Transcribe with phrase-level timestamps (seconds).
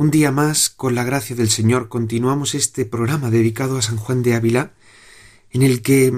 [0.00, 4.22] Un día más, con la gracia del Señor, continuamos este programa dedicado a San Juan
[4.22, 4.72] de Ávila,
[5.50, 6.10] en el que,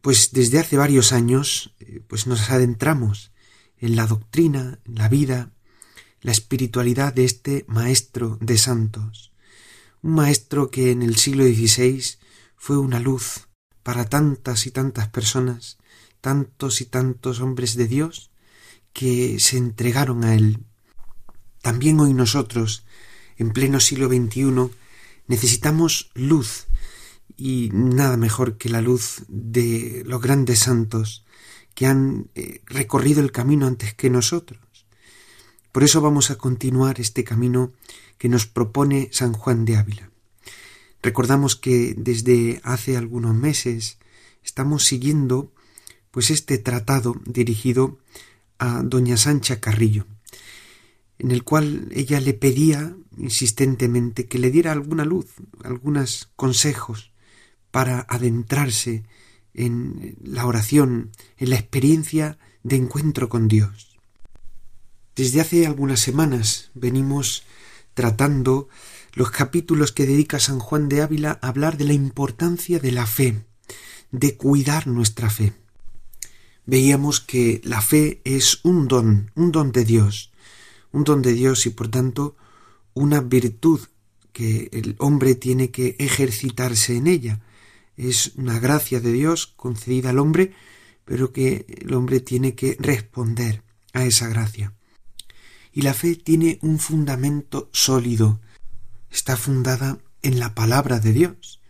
[0.00, 3.30] pues desde hace varios años, eh, pues nos adentramos
[3.78, 5.52] en la doctrina, en la vida,
[6.22, 9.32] la espiritualidad de este maestro de santos,
[10.02, 12.02] un maestro que en el siglo XVI
[12.56, 13.46] fue una luz
[13.84, 15.78] para tantas y tantas personas,
[16.20, 18.32] tantos y tantos hombres de Dios,
[18.92, 20.64] que se entregaron a Él.
[21.62, 22.84] También hoy nosotros,
[23.40, 24.70] en pleno siglo XXI,
[25.26, 26.66] necesitamos luz,
[27.38, 31.24] y nada mejor que la luz de los grandes santos
[31.74, 34.60] que han eh, recorrido el camino antes que nosotros.
[35.72, 37.72] Por eso vamos a continuar este camino
[38.18, 40.10] que nos propone San Juan de Ávila.
[41.02, 43.96] Recordamos que desde hace algunos meses
[44.44, 45.50] estamos siguiendo
[46.10, 47.98] pues este tratado dirigido
[48.58, 50.04] a doña Sancha Carrillo,
[51.20, 55.26] en el cual ella le pedía insistentemente que le diera alguna luz,
[55.62, 57.12] algunos consejos
[57.70, 59.04] para adentrarse
[59.52, 63.98] en la oración, en la experiencia de encuentro con Dios.
[65.14, 67.44] Desde hace algunas semanas venimos
[67.92, 68.68] tratando
[69.12, 73.06] los capítulos que dedica San Juan de Ávila a hablar de la importancia de la
[73.06, 73.44] fe,
[74.10, 75.52] de cuidar nuestra fe
[76.70, 80.29] veíamos que la fe es un don, un don de Dios,
[80.92, 82.36] un don de Dios y por tanto
[82.94, 83.80] una virtud
[84.32, 87.40] que el hombre tiene que ejercitarse en ella.
[87.96, 90.54] Es una gracia de Dios concedida al hombre,
[91.04, 93.62] pero que el hombre tiene que responder
[93.92, 94.72] a esa gracia.
[95.72, 98.40] Y la fe tiene un fundamento sólido,
[99.10, 101.60] está fundada en la palabra de Dios.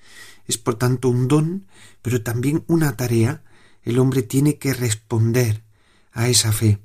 [0.46, 1.66] Es por tanto un don,
[2.02, 3.42] pero también una tarea
[3.82, 5.62] el hombre tiene que responder
[6.12, 6.78] a esa fe.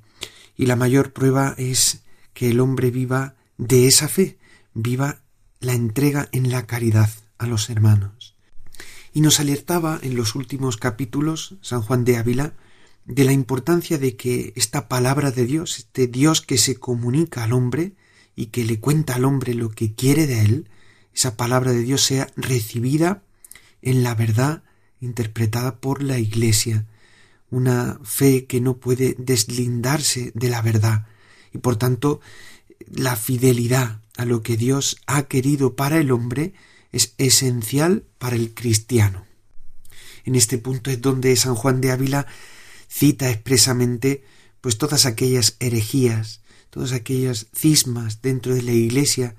[0.55, 2.04] Y la mayor prueba es
[2.35, 4.37] que el hombre viva de esa fe,
[4.75, 5.21] viva
[5.61, 7.09] la entrega en la caridad
[7.39, 8.35] a los hermanos.
[9.13, 12.53] Y nos alertaba en los últimos capítulos San Juan de Ávila
[13.05, 17.53] de la importancia de que esta palabra de Dios, este Dios que se comunica al
[17.53, 17.93] hombre
[18.35, 20.69] y que le cuenta al hombre lo que quiere de él,
[21.13, 23.23] esa palabra de Dios sea recibida
[23.81, 24.63] en la verdad
[24.99, 26.85] interpretada por la Iglesia,
[27.49, 31.07] una fe que no puede deslindarse de la verdad
[31.55, 32.19] y por tanto
[32.85, 36.53] la fidelidad a lo que Dios ha querido para el hombre
[36.91, 39.25] es esencial para el cristiano.
[40.25, 42.27] En este punto es donde San Juan de Ávila
[42.89, 44.23] cita expresamente
[44.59, 49.35] pues todas aquellas herejías, todas aquellas cismas dentro de la Iglesia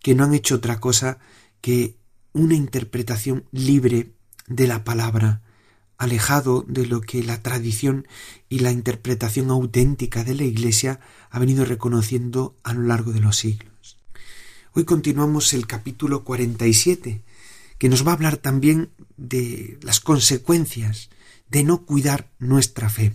[0.00, 1.18] que no han hecho otra cosa
[1.60, 1.94] que
[2.32, 4.10] una interpretación libre
[4.48, 5.42] de la palabra,
[6.02, 8.08] alejado de lo que la tradición
[8.48, 10.98] y la interpretación auténtica de la Iglesia
[11.30, 13.98] ha venido reconociendo a lo largo de los siglos.
[14.72, 17.22] Hoy continuamos el capítulo 47,
[17.78, 21.08] que nos va a hablar también de las consecuencias
[21.48, 23.12] de no cuidar nuestra fe.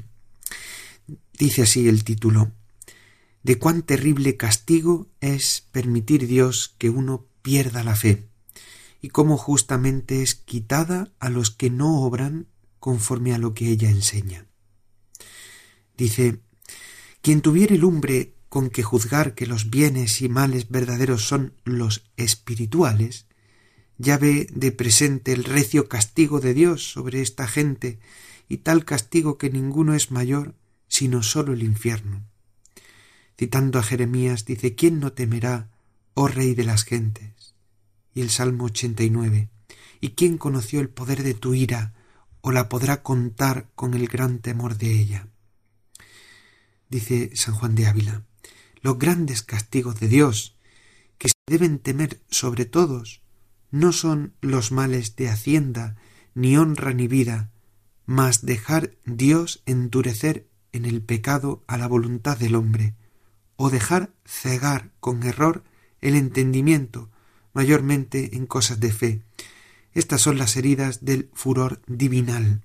[1.37, 2.53] Dice así el título,
[3.43, 8.29] de cuán terrible castigo es permitir Dios que uno pierda la fe
[9.01, 12.47] y cómo justamente es quitada a los que no obran
[12.79, 14.45] conforme a lo que ella enseña.
[15.97, 16.39] Dice,
[17.21, 23.25] quien tuviere lumbre con que juzgar que los bienes y males verdaderos son los espirituales,
[23.97, 27.99] ya ve de presente el recio castigo de Dios sobre esta gente,
[28.49, 30.55] y tal castigo que ninguno es mayor
[30.87, 32.23] sino sólo el infierno.
[33.37, 35.69] Citando a Jeremías, dice, ¿quién no temerá,
[36.13, 37.37] oh Rey de las gentes?
[38.17, 39.47] y el Salmo 89.
[40.01, 41.93] ¿Y quién conoció el poder de tu ira
[42.41, 45.27] o la podrá contar con el gran temor de ella?
[46.89, 48.23] Dice San Juan de Ávila,
[48.81, 50.55] los grandes castigos de Dios,
[51.17, 53.21] que se deben temer sobre todos,
[53.71, 55.97] no son los males de hacienda,
[56.33, 57.51] ni honra ni vida,
[58.05, 62.95] mas dejar Dios endurecer en el pecado a la voluntad del hombre,
[63.55, 65.63] o dejar cegar con error
[65.99, 67.09] el entendimiento,
[67.53, 69.23] mayormente en cosas de fe.
[69.97, 72.63] Estas son las heridas del furor divinal,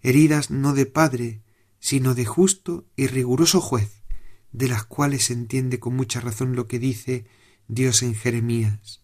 [0.00, 1.42] heridas no de padre,
[1.78, 4.02] sino de justo y riguroso juez,
[4.50, 7.26] de las cuales se entiende con mucha razón lo que dice
[7.68, 9.02] Dios en Jeremías.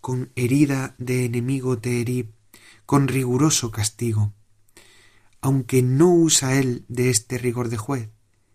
[0.00, 2.32] con herida de enemigo te herí,
[2.84, 4.34] con riguroso castigo,
[5.40, 8.10] aunque no usa él de este rigor de juez,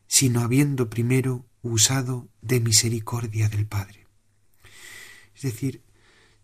[0.08, 4.06] sino habiendo primero usado de misericordia del Padre.
[5.34, 5.82] Es decir,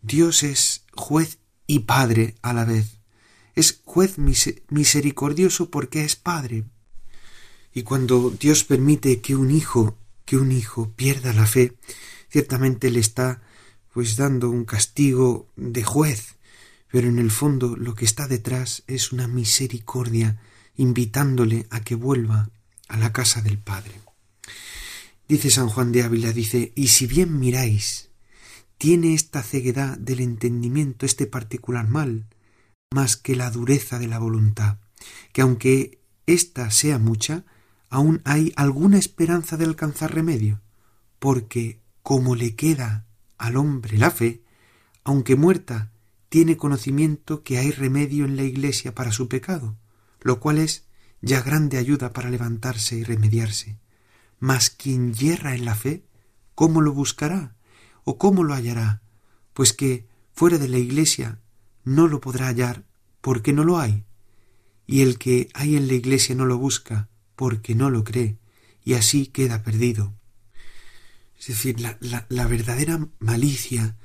[0.01, 1.39] Dios es juez
[1.73, 2.99] y Padre a la vez.
[3.55, 6.65] Es juez misericordioso porque es Padre.
[7.73, 11.75] Y cuando Dios permite que un hijo, que un hijo pierda la fe,
[12.29, 13.41] ciertamente le está
[13.91, 16.35] pues dando un castigo de juez,
[16.91, 20.39] pero en el fondo lo que está detrás es una misericordia
[20.75, 22.49] invitándole a que vuelva
[22.87, 23.99] a la casa del Padre.
[25.27, 28.09] Dice San Juan de Ávila, dice, y si bien miráis,
[28.83, 32.25] tiene esta ceguedad del entendimiento este particular mal,
[32.93, 34.77] más que la dureza de la voluntad,
[35.31, 37.45] que aunque ésta sea mucha,
[37.89, 40.59] aún hay alguna esperanza de alcanzar remedio,
[41.19, 43.05] porque como le queda
[43.37, 44.43] al hombre la fe,
[45.05, 45.93] aunque muerta,
[46.27, 49.77] tiene conocimiento que hay remedio en la Iglesia para su pecado,
[50.19, 50.83] lo cual es
[51.21, 53.77] ya grande ayuda para levantarse y remediarse.
[54.39, 56.03] Mas quien yerra en la fe,
[56.53, 57.55] ¿cómo lo buscará?
[58.03, 59.01] ¿O cómo lo hallará?
[59.53, 61.39] Pues que fuera de la Iglesia
[61.83, 62.85] no lo podrá hallar
[63.21, 64.03] porque no lo hay.
[64.85, 68.37] Y el que hay en la Iglesia no lo busca porque no lo cree,
[68.83, 70.13] y así queda perdido.
[71.39, 71.97] Es decir, la,
[72.29, 73.97] la verdadera malicia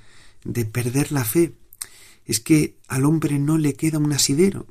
[0.44, 1.54] de perder la fe
[2.24, 4.66] es que al hombre no le queda un asidero,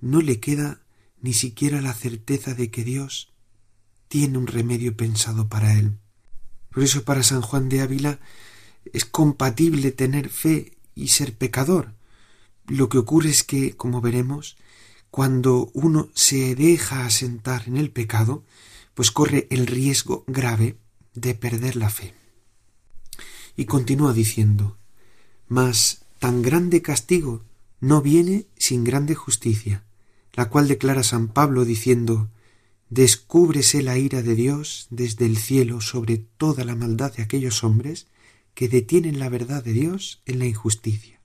[0.00, 0.82] no le queda
[1.20, 3.32] ni siquiera la certeza de que Dios
[4.08, 5.98] tiene un remedio pensado para él.
[6.70, 8.20] Por eso para San Juan de Ávila
[8.92, 11.92] es compatible tener fe y ser pecador.
[12.66, 14.56] Lo que ocurre es que, como veremos,
[15.10, 18.44] cuando uno se deja asentar en el pecado,
[18.94, 20.76] pues corre el riesgo grave
[21.14, 22.14] de perder la fe.
[23.56, 24.76] Y continúa diciendo,
[25.48, 27.42] mas tan grande castigo
[27.80, 29.84] no viene sin grande justicia,
[30.34, 32.30] la cual declara San Pablo diciendo
[32.90, 38.08] Descúbrese la ira de Dios desde el cielo sobre toda la maldad de aquellos hombres
[38.54, 41.20] que detienen la verdad de Dios en la injusticia.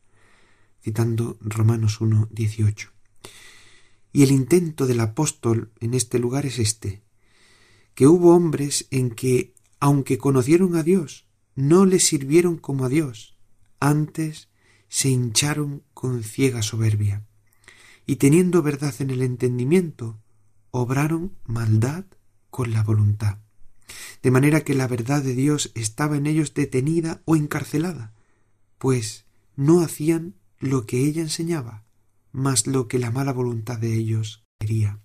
[0.84, 2.92] Citando Romanos 1, 18.
[4.14, 7.04] Y el intento del apóstol en este lugar es este,
[7.96, 13.38] que hubo hombres en que, aunque conocieron a Dios, no le sirvieron como a Dios,
[13.80, 14.50] antes
[14.88, 17.26] se hincharon con ciega soberbia
[18.06, 20.22] y teniendo verdad en el entendimiento,
[20.72, 22.06] obraron maldad
[22.50, 23.40] con la voluntad.
[24.24, 28.14] De manera que la verdad de Dios estaba en ellos detenida o encarcelada,
[28.78, 31.84] pues no hacían lo que ella enseñaba,
[32.32, 35.00] mas lo que la mala voluntad de ellos quería.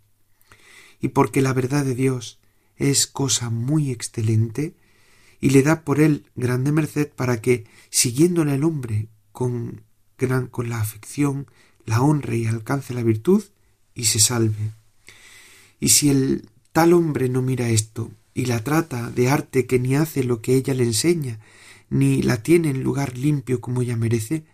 [1.00, 2.40] Y porque la verdad de Dios
[2.76, 4.74] es cosa muy excelente,
[5.40, 9.82] y le da por él grande merced para que, siguiéndole el hombre con
[10.18, 11.46] gran con la afección
[11.86, 13.42] la honre y alcance la virtud
[13.94, 14.72] y se salve.
[15.80, 19.96] Y si el tal hombre no mira esto y la trata de arte que ni
[19.96, 21.40] hace lo que ella le enseña,
[21.88, 24.44] ni la tiene en lugar limpio como ella merece,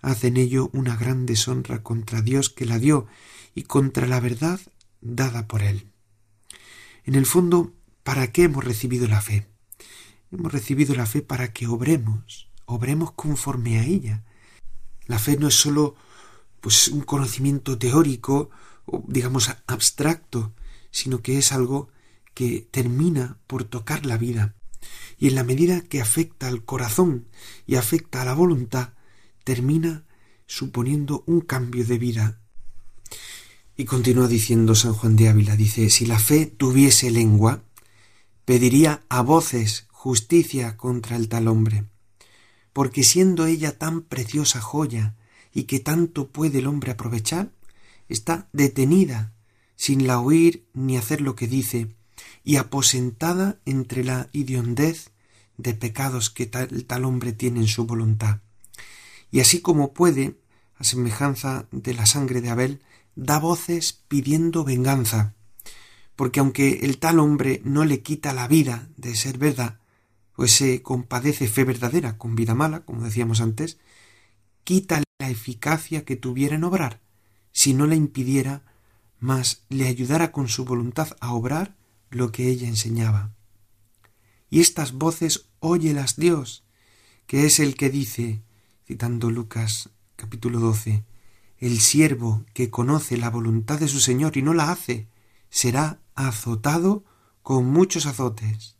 [0.00, 3.06] hace en ello una gran deshonra contra Dios que la dio
[3.54, 4.60] y contra la verdad
[5.00, 5.88] dada por él.
[7.04, 7.72] En el fondo,
[8.02, 9.46] ¿para qué hemos recibido la fe?
[10.30, 14.24] Hemos recibido la fe para que obremos, obremos conforme a ella.
[15.06, 15.96] La fe no es sólo
[16.60, 18.50] pues un conocimiento teórico
[18.86, 20.52] o digamos abstracto,
[20.90, 21.88] sino que es algo
[22.34, 24.54] que termina por tocar la vida.
[25.18, 27.28] Y en la medida que afecta al corazón
[27.66, 28.94] y afecta a la voluntad,
[29.44, 30.04] termina
[30.46, 32.40] suponiendo un cambio de vida.
[33.76, 37.64] Y continúa diciendo San Juan de Ávila, dice, si la fe tuviese lengua,
[38.44, 41.84] pediría a voces justicia contra el tal hombre,
[42.72, 45.16] porque siendo ella tan preciosa joya,
[45.52, 47.52] y que tanto puede el hombre aprovechar,
[48.08, 49.32] está detenida,
[49.76, 51.94] sin la oír ni hacer lo que dice,
[52.42, 55.10] y aposentada entre la idiondez
[55.56, 58.40] de pecados que tal, tal hombre tiene en su voluntad.
[59.30, 60.38] Y así como puede,
[60.76, 62.82] a semejanza de la sangre de Abel,
[63.16, 65.34] da voces pidiendo venganza,
[66.16, 69.78] porque aunque el tal hombre no le quita la vida de ser verdad,
[70.34, 73.78] pues se compadece fe verdadera con vida mala, como decíamos antes,
[74.64, 77.00] quita la eficacia que tuviera en obrar,
[77.52, 78.62] si no la impidiera,
[79.20, 81.76] mas le ayudara con su voluntad a obrar
[82.14, 83.34] lo que ella enseñaba.
[84.50, 86.64] Y estas voces óyelas Dios,
[87.26, 88.42] que es el que dice,
[88.86, 91.04] citando Lucas capítulo 12,
[91.58, 95.08] el siervo que conoce la voluntad de su Señor y no la hace,
[95.50, 97.04] será azotado
[97.42, 98.76] con muchos azotes.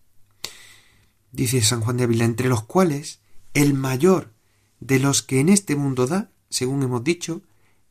[1.33, 3.21] Dice San Juan de Ávila, entre los cuales
[3.55, 4.33] el mayor
[4.81, 7.43] de los que en este mundo da, según hemos dicho,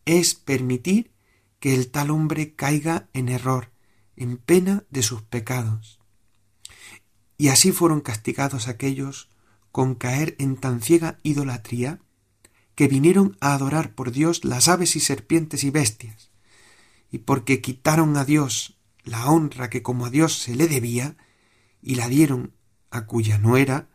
[0.06, 1.12] es permitir
[1.60, 3.73] que el tal hombre caiga en error,
[4.16, 6.00] en pena de sus pecados.
[7.38, 9.30] Y así fueron castigados aquellos
[9.72, 12.00] con caer en tan ciega idolatría
[12.76, 16.32] que vinieron a adorar por Dios las aves y serpientes y bestias,
[17.12, 21.18] y porque quitaron a Dios la honra que como a Dios se le debía,
[21.82, 22.54] y la dieron
[22.90, 23.90] a cuya no era,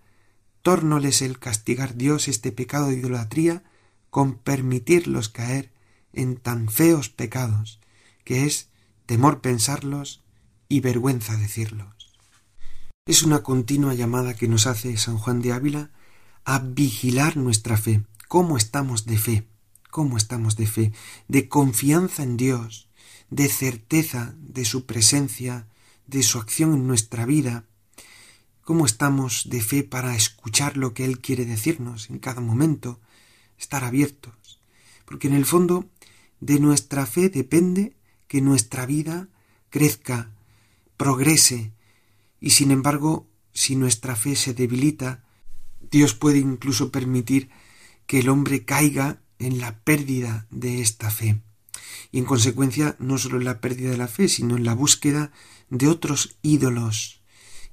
[0.63, 3.63] tórnoles el castigar Dios este pecado de idolatría
[4.11, 5.73] con permitirlos caer
[6.13, 7.81] en tan feos pecados,
[8.25, 8.69] que es
[9.09, 10.23] temor pensarlos
[10.69, 12.13] y vergüenza decirlos.
[13.07, 15.91] Es una continua llamada que nos hace San Juan de Ávila
[16.45, 19.49] a vigilar nuestra fe, cómo estamos de fe,
[19.91, 20.93] cómo estamos de fe,
[21.27, 22.91] de confianza en Dios,
[23.31, 25.67] de certeza de su presencia,
[26.07, 27.65] de su acción en nuestra vida,
[28.61, 33.01] cómo estamos de fe para escuchar lo que Él quiere decirnos en cada momento,
[33.59, 34.61] estar abiertos,
[35.07, 35.87] porque en el fondo
[36.41, 37.95] de nuestra fe depende
[38.29, 39.29] que nuestra vida
[39.71, 40.31] crezca,
[40.97, 41.73] progrese,
[42.41, 45.25] y sin embargo, si nuestra fe se debilita,
[45.91, 47.51] Dios puede incluso permitir
[48.07, 51.41] que el hombre caiga en la pérdida de esta fe.
[52.13, 55.33] Y en consecuencia, no solo en la pérdida de la fe, sino en la búsqueda
[55.71, 57.23] de otros ídolos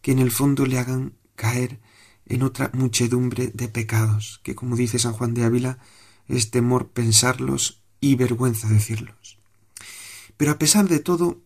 [0.02, 1.80] que en el fondo le hagan caer
[2.26, 5.80] en otra muchedumbre de pecados, que como dice San Juan de Ávila,
[6.28, 9.40] es temor pensarlos y vergüenza decirlos.
[10.38, 11.42] Pero a pesar de todo,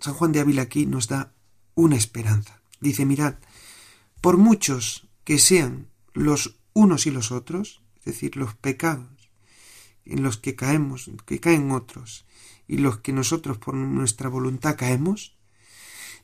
[0.00, 1.34] San Juan de Ávila aquí nos da
[1.74, 2.60] una esperanza.
[2.80, 3.36] Dice, mirad,
[4.20, 9.30] por muchos que sean los unos y los otros, es decir, los pecados
[10.04, 12.26] en los que caemos, que caen otros,
[12.66, 15.36] y los que nosotros por nuestra voluntad caemos,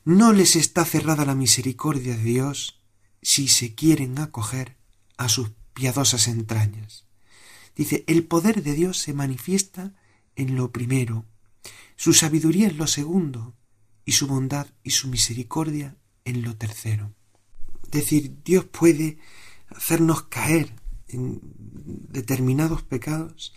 [0.03, 2.81] no les está cerrada la misericordia de Dios
[3.21, 4.77] si se quieren acoger
[5.17, 7.05] a sus piadosas entrañas.
[7.75, 9.93] Dice, el poder de Dios se manifiesta
[10.35, 11.25] en lo primero,
[11.95, 13.55] su sabiduría en lo segundo,
[14.05, 17.13] y su bondad y su misericordia en lo tercero.
[17.85, 19.19] Es decir, Dios puede
[19.69, 20.73] hacernos caer
[21.07, 23.53] en determinados pecados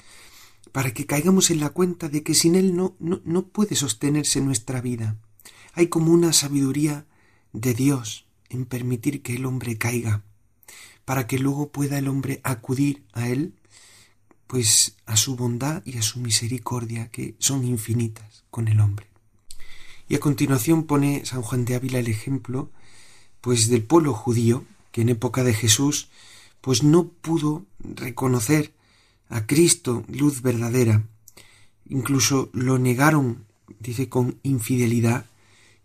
[0.73, 4.41] para que caigamos en la cuenta de que sin Él no, no, no puede sostenerse
[4.41, 5.19] nuestra vida.
[5.73, 7.07] Hay como una sabiduría
[7.53, 10.25] de Dios en permitir que el hombre caiga,
[11.05, 13.55] para que luego pueda el hombre acudir a Él,
[14.47, 19.07] pues a su bondad y a su misericordia, que son infinitas con el hombre.
[20.09, 22.71] Y a continuación pone San Juan de Ávila el ejemplo,
[23.41, 26.09] pues del pueblo judío, que en época de Jesús,
[26.61, 28.73] pues no pudo reconocer
[29.29, 31.05] a Cristo, luz verdadera.
[31.89, 33.45] Incluso lo negaron,
[33.81, 35.27] dice, con infidelidad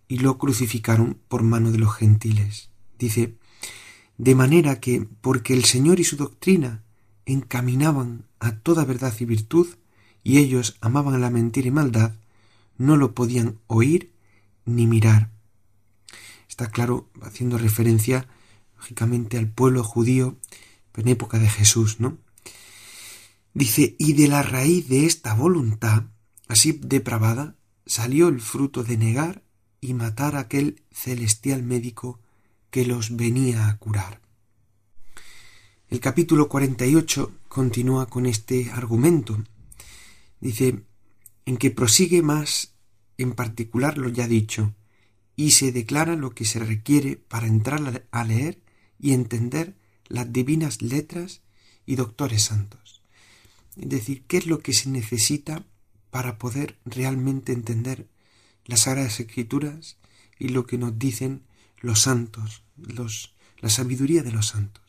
[0.08, 2.70] y lo crucificaron por mano de los gentiles.
[2.98, 3.36] Dice,
[4.18, 6.84] de manera que, porque el Señor y su doctrina
[7.34, 9.68] encaminaban a toda verdad y virtud,
[10.24, 12.14] y ellos amaban la mentira y maldad,
[12.78, 14.12] no lo podían oír
[14.66, 15.30] ni mirar.
[16.48, 18.28] Está claro, haciendo referencia,
[18.78, 20.38] lógicamente, al pueblo judío
[20.96, 22.18] en época de Jesús, ¿no?
[23.54, 26.04] Dice, y de la raíz de esta voluntad,
[26.48, 27.56] así depravada,
[27.86, 29.44] salió el fruto de negar
[29.82, 32.20] y matar a aquel celestial médico
[32.70, 34.22] que los venía a curar.
[35.90, 39.44] El capítulo 48 continúa con este argumento.
[40.40, 40.84] Dice,
[41.48, 42.76] en que prosigue más
[43.18, 44.76] en particular lo ya dicho,
[45.36, 48.62] y se declara lo que se requiere para entrar a leer
[49.00, 51.42] y entender las divinas letras
[51.88, 53.02] y doctores santos.
[53.76, 55.66] Es decir, qué es lo que se necesita
[56.12, 58.08] para poder realmente entender
[58.66, 59.98] las Sagradas Escrituras
[60.38, 61.42] y lo que nos dicen
[61.80, 64.89] los santos, los, la sabiduría de los santos.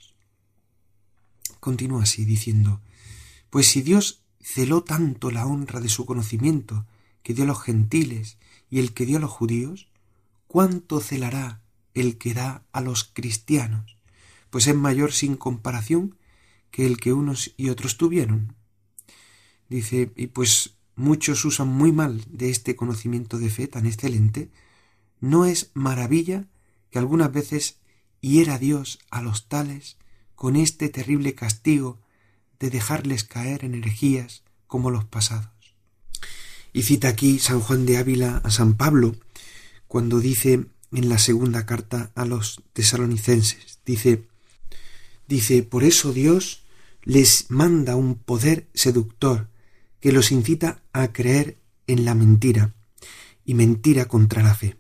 [1.59, 2.81] Continúa así diciendo,
[3.51, 6.87] pues si Dios celó tanto la honra de su conocimiento
[7.23, 8.39] que dio a los gentiles
[8.71, 9.89] y el que dio a los judíos,
[10.47, 11.63] ¿cuánto celará
[11.95, 13.97] el que da a los cristianos?
[14.51, 16.17] Pues es mayor sin comparación
[16.71, 18.55] que el que unos y otros tuvieron.
[19.69, 24.51] Dice, y pues muchos usan muy mal de este conocimiento de fe tan excelente,
[25.21, 26.47] no es maravilla
[26.91, 27.79] que algunas veces
[28.21, 29.97] hiera Dios a los tales
[30.41, 31.99] con este terrible castigo
[32.59, 35.51] de dejarles caer en herejías como los pasados.
[36.73, 39.15] Y cita aquí San Juan de Ávila a San Pablo,
[39.87, 44.29] cuando dice en la segunda carta a los tesalonicenses, dice,
[45.29, 46.63] dice, por eso Dios
[47.03, 49.51] les manda un poder seductor
[50.01, 52.73] que los incita a creer en la mentira
[53.45, 54.79] y mentira contra la fe.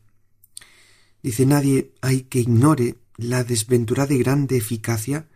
[1.23, 5.26] Dice, nadie hay que ignore la desventurada y grande eficacia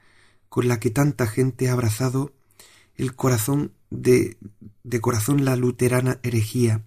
[0.55, 2.33] con la que tanta gente ha abrazado
[2.95, 4.37] el corazón de,
[4.85, 6.85] de corazón la luterana herejía,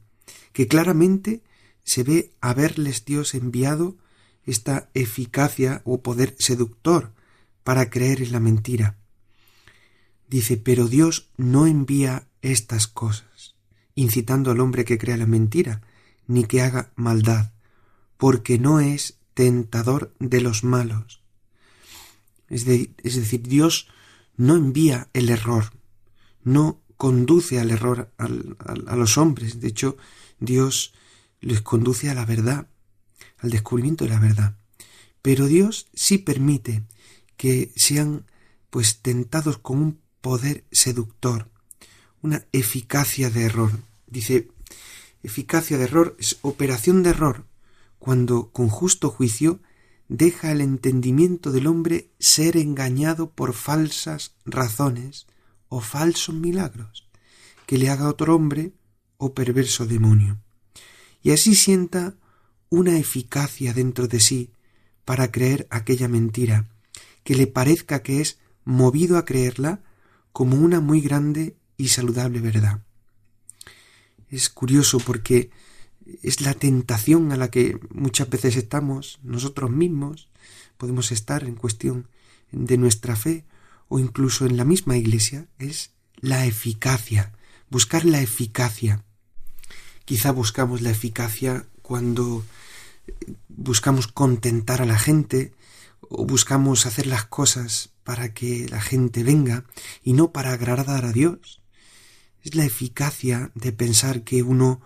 [0.53, 1.41] que claramente
[1.83, 3.97] se ve haberles Dios enviado
[4.45, 7.11] esta eficacia o poder seductor
[7.65, 8.95] para creer en la mentira.
[10.29, 13.55] Dice, pero Dios no envía estas cosas,
[13.95, 15.81] incitando al hombre que crea la mentira,
[16.25, 17.51] ni que haga maldad,
[18.15, 21.26] porque no es tentador de los malos.
[22.49, 23.87] Es, es decir, Dios
[24.35, 25.73] no envía el error,
[26.43, 29.59] no conduce al error a los hombres.
[29.59, 29.97] De hecho,
[30.39, 30.93] Dios
[31.41, 32.67] les conduce a la verdad,
[33.39, 34.57] al descubrimiento de la verdad.
[35.21, 36.83] Pero Dios sí permite
[37.35, 38.25] que sean
[38.69, 41.49] pues tentados con un poder seductor,
[42.21, 43.71] una eficacia de error.
[44.07, 44.49] Dice,
[45.23, 47.45] eficacia de error es operación de error,
[47.99, 49.59] cuando con justo juicio
[50.09, 55.27] deja el entendimiento del hombre ser engañado por falsas razones
[55.69, 57.07] o falsos milagros,
[57.65, 58.71] que le haga otro hombre
[59.17, 60.39] o perverso demonio.
[61.21, 62.15] Y así sienta
[62.69, 64.51] una eficacia dentro de sí
[65.05, 66.67] para creer aquella mentira,
[67.23, 69.81] que le parezca que es movido a creerla
[70.31, 72.81] como una muy grande y saludable verdad.
[74.29, 75.49] Es curioso porque
[76.23, 80.29] es la tentación a la que muchas veces estamos nosotros mismos,
[80.77, 82.07] podemos estar en cuestión
[82.51, 83.45] de nuestra fe
[83.89, 87.33] o incluso en la misma iglesia, es la eficacia,
[87.69, 89.03] buscar la eficacia.
[90.05, 92.43] Quizá buscamos la eficacia cuando
[93.49, 95.53] buscamos contentar a la gente
[96.01, 99.65] o buscamos hacer las cosas para que la gente venga
[100.03, 101.61] y no para agradar a Dios.
[102.43, 104.81] Es la eficacia de pensar que uno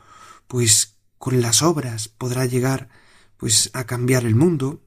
[0.48, 0.91] pues
[1.22, 2.90] con las obras podrá llegar
[3.38, 4.82] pues a cambiar el mundo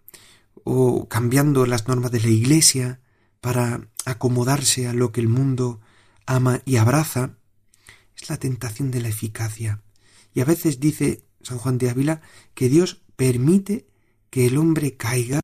[0.65, 3.01] o cambiando las normas de la Iglesia
[3.41, 5.81] para acomodarse a lo que el mundo
[6.27, 7.39] ama y abraza,
[8.21, 9.81] es la tentación de la eficacia.
[10.35, 12.21] Y a veces dice San Juan de Ávila
[12.55, 13.87] que Dios permite
[14.29, 15.39] que el hombre caiga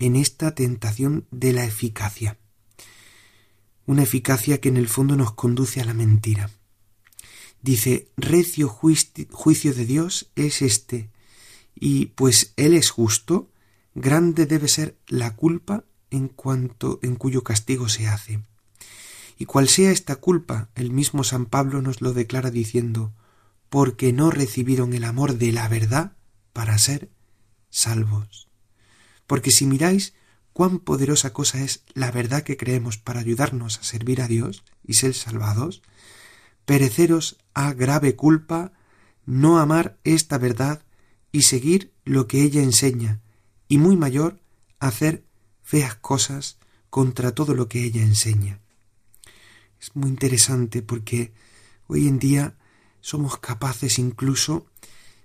[0.00, 2.36] en esta tentación de la eficacia.
[3.86, 6.50] Una eficacia que en el fondo nos conduce a la mentira.
[7.66, 11.10] Dice, recio juicio de Dios es este,
[11.74, 13.50] y pues Él es justo,
[13.96, 18.38] grande debe ser la culpa en cuanto en cuyo castigo se hace.
[19.36, 23.12] Y cual sea esta culpa, el mismo San Pablo nos lo declara diciendo,
[23.68, 26.12] porque no recibieron el amor de la verdad
[26.52, 27.10] para ser
[27.68, 28.46] salvos.
[29.26, 30.14] Porque si miráis
[30.52, 34.94] cuán poderosa cosa es la verdad que creemos para ayudarnos a servir a Dios y
[34.94, 35.82] ser salvados,
[36.64, 38.74] pereceros a grave culpa
[39.24, 40.84] no amar esta verdad
[41.32, 43.22] y seguir lo que ella enseña,
[43.66, 44.38] y muy mayor
[44.78, 45.24] hacer
[45.62, 46.58] feas cosas
[46.90, 48.60] contra todo lo que ella enseña.
[49.80, 51.32] Es muy interesante porque
[51.86, 52.58] hoy en día
[53.00, 54.66] somos capaces incluso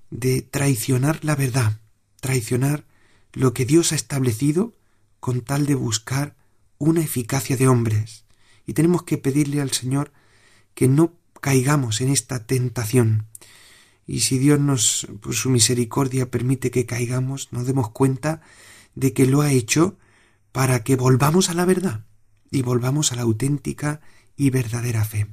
[0.09, 1.81] de traicionar la verdad,
[2.21, 2.85] traicionar
[3.33, 4.73] lo que Dios ha establecido
[5.19, 6.37] con tal de buscar
[6.77, 8.23] una eficacia de hombres.
[8.65, 10.13] Y tenemos que pedirle al Señor
[10.73, 13.27] que no caigamos en esta tentación.
[14.07, 18.41] Y si Dios nos, por su misericordia, permite que caigamos, nos demos cuenta
[18.95, 19.97] de que lo ha hecho
[20.51, 22.05] para que volvamos a la verdad
[22.49, 24.01] y volvamos a la auténtica
[24.35, 25.27] y verdadera fe.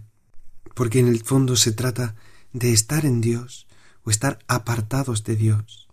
[0.74, 2.14] Porque en el fondo se trata
[2.52, 3.66] de estar en Dios
[4.04, 5.88] o estar apartados de Dios.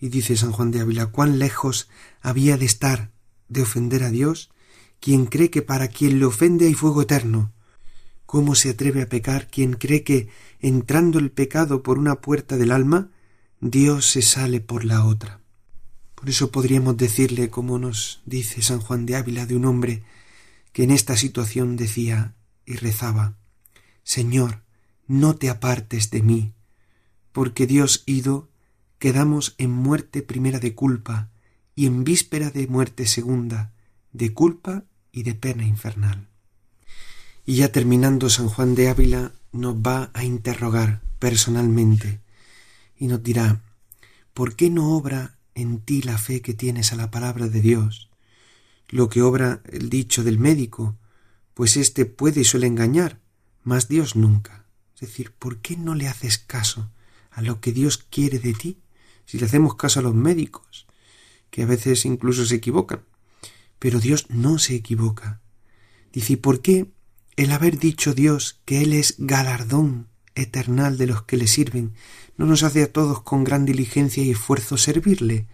[0.00, 1.88] Y dice San Juan de Ávila, cuán lejos
[2.20, 3.12] había de estar
[3.48, 4.50] de ofender a Dios
[5.00, 7.52] quien cree que para quien le ofende hay fuego eterno,
[8.28, 10.28] ¿Cómo se atreve a pecar quien cree que,
[10.60, 13.08] entrando el pecado por una puerta del alma,
[13.62, 15.40] Dios se sale por la otra?
[16.14, 20.02] Por eso podríamos decirle, como nos dice San Juan de Ávila, de un hombre
[20.74, 22.34] que en esta situación decía
[22.66, 23.38] y rezaba
[24.02, 24.62] Señor,
[25.06, 26.52] no te apartes de mí,
[27.32, 28.50] porque Dios ido,
[28.98, 31.30] quedamos en muerte primera de culpa
[31.74, 33.72] y en víspera de muerte segunda,
[34.12, 36.27] de culpa y de pena infernal.
[37.48, 42.20] Y ya terminando, San Juan de Ávila nos va a interrogar personalmente
[42.94, 43.62] y nos dirá,
[44.34, 48.10] ¿por qué no obra en ti la fe que tienes a la palabra de Dios?
[48.90, 50.98] Lo que obra el dicho del médico,
[51.54, 53.18] pues éste puede y suele engañar,
[53.64, 54.66] mas Dios nunca.
[54.96, 56.90] Es decir, ¿por qué no le haces caso
[57.30, 58.82] a lo que Dios quiere de ti?
[59.24, 60.86] Si le hacemos caso a los médicos,
[61.50, 63.04] que a veces incluso se equivocan.
[63.78, 65.40] Pero Dios no se equivoca.
[66.12, 66.92] Dice, ¿y por qué
[67.38, 71.94] el haber dicho Dios que Él es galardón eternal de los que le sirven,
[72.36, 75.46] no nos hace a todos con gran diligencia y esfuerzo servirle,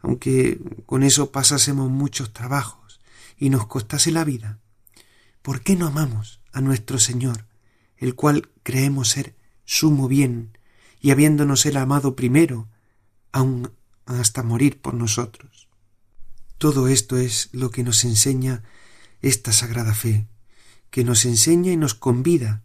[0.00, 3.00] aunque con eso pasásemos muchos trabajos
[3.36, 4.58] y nos costase la vida,
[5.40, 7.46] ¿por qué no amamos a nuestro Señor,
[7.98, 10.58] el cual creemos ser sumo bien,
[11.00, 12.66] y habiéndonos él amado primero,
[13.30, 13.70] aun
[14.06, 15.68] hasta morir por nosotros?
[16.58, 18.64] Todo esto es lo que nos enseña
[19.22, 20.26] esta sagrada fe,
[20.90, 22.62] que nos enseña y nos convida,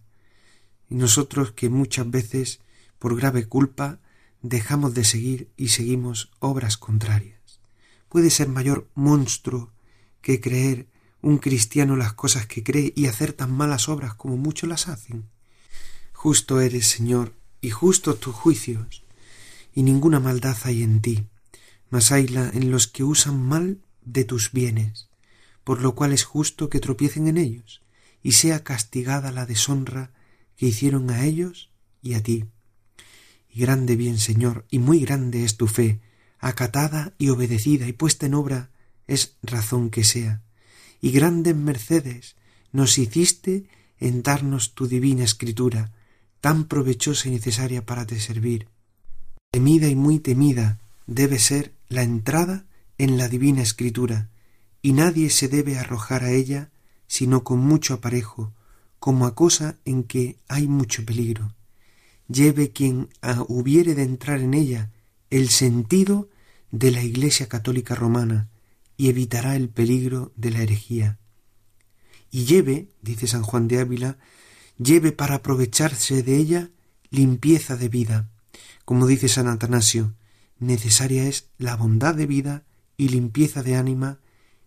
[0.89, 2.59] y nosotros que muchas veces,
[2.99, 3.99] por grave culpa,
[4.41, 7.39] dejamos de seguir y seguimos obras contrarias.
[8.09, 9.71] Puede ser mayor monstruo
[10.21, 10.87] que creer
[11.21, 15.29] un cristiano las cosas que cree y hacer tan malas obras como muchos las hacen.
[16.11, 19.03] Justo eres, Señor, y justos tus juicios,
[19.73, 21.25] y ninguna maldad hay en ti,
[21.89, 25.07] mas hayla en los que usan mal de tus bienes,
[25.63, 27.82] por lo cual es justo que tropiecen en ellos,
[28.23, 30.11] y sea castigada la deshonra
[30.55, 31.69] que hicieron a ellos
[32.01, 32.45] y a ti.
[33.53, 35.99] Y grande bien, Señor, y muy grande es tu fe,
[36.39, 38.71] acatada y obedecida y puesta en obra
[39.07, 40.41] es razón que sea.
[41.01, 42.35] Y grandes mercedes
[42.71, 43.67] nos hiciste
[43.99, 45.91] en darnos tu divina escritura,
[46.41, 48.67] tan provechosa y necesaria para te servir.
[49.51, 52.65] Temida y muy temida debe ser la entrada
[52.97, 54.29] en la divina escritura,
[54.81, 56.71] y nadie se debe arrojar a ella
[57.13, 58.53] sino con mucho aparejo,
[58.97, 61.53] como a cosa en que hay mucho peligro
[62.27, 63.09] lleve quien
[63.47, 64.91] hubiere de entrar en ella
[65.29, 66.29] el sentido
[66.71, 68.49] de la Iglesia católica romana
[68.97, 71.19] y evitará el peligro de la herejía.
[72.31, 74.17] Y lleve, dice San Juan de Ávila,
[74.77, 76.69] lleve para aprovecharse de ella
[77.09, 78.29] limpieza de vida.
[78.85, 80.15] Como dice San Atanasio,
[80.57, 82.63] necesaria es la bondad de vida
[82.97, 84.19] y limpieza de ánima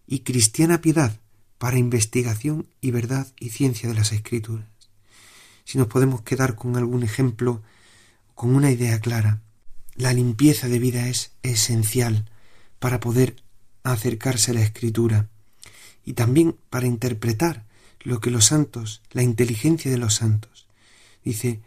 [0.07, 1.21] y cristiana piedad
[1.59, 4.77] para investigación y verdad y ciencia de las Escrituras
[5.67, 7.61] si nos podemos quedar con algún ejemplo,
[8.37, 9.43] con una idea clara.
[9.97, 12.31] La limpieza de vida es esencial
[12.79, 13.43] para poder
[13.83, 15.29] acercarse a la escritura
[16.05, 17.65] y también para interpretar
[18.01, 20.69] lo que los santos, la inteligencia de los santos.
[21.25, 21.61] Dice,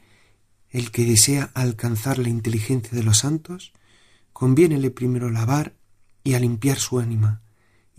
[0.69, 3.73] el que desea alcanzar la inteligencia de los santos,
[4.31, 5.73] conviénele primero lavar
[6.23, 7.41] y a limpiar su ánima,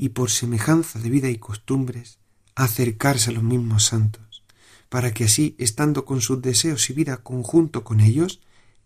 [0.02, 2.16] y por semejanza de vida y costumbres,
[2.54, 4.42] acercarse a los mismos santos
[4.88, 8.40] para que así, estando con sus deseos y vida conjunto con ellos,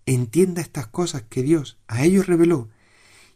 [0.06, 2.68] entienda estas cosas que Dios a ellos reveló,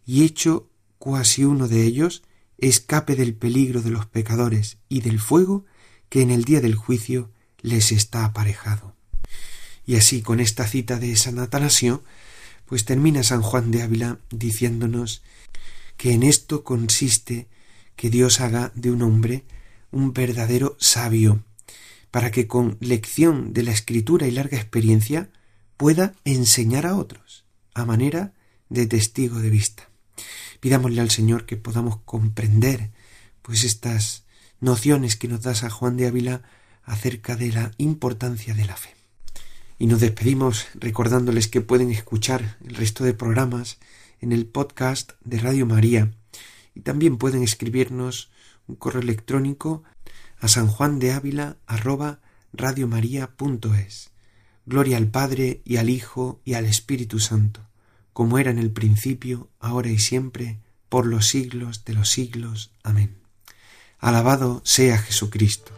[0.05, 2.25] y hecho cuasi uno de ellos,
[2.59, 5.65] escape del peligro de los pecadores y del fuego
[6.09, 7.31] que en el día del juicio
[7.63, 8.97] les está aparejado.
[9.87, 12.03] Y así, con esta cita de San Atanasio,
[12.67, 15.23] pues termina San Juan de Ávila diciéndonos
[15.97, 17.47] que en esto consiste
[17.99, 19.45] que Dios haga de un hombre
[19.91, 21.43] un verdadero sabio,
[22.13, 25.31] para que con lección de la escritura y larga experiencia
[25.77, 28.35] pueda enseñar a otros, a manera
[28.69, 29.91] de testigo de vista.
[30.61, 32.93] Pidámosle al Señor que podamos comprender
[33.43, 34.25] pues estas
[34.61, 36.43] nociones que nos da San Juan de Ávila
[36.85, 38.95] acerca de la importancia de la fe.
[39.77, 43.79] Y nos despedimos recordándoles que pueden escuchar el resto de programas
[44.21, 46.13] en el podcast de Radio María
[46.79, 48.31] y también pueden escribirnos
[48.69, 49.83] un correo electrónico
[50.39, 52.21] a San Juan de Ávila arroba.
[54.65, 57.67] Gloria al Padre y al Hijo y al Espíritu Santo,
[58.13, 62.73] como era en el principio, ahora y siempre, por los siglos de los siglos.
[62.85, 63.19] Amén.
[63.99, 65.78] Alabado sea Jesucristo.